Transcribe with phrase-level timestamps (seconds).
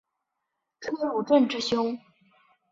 [0.79, 1.99] 车汝震之兄。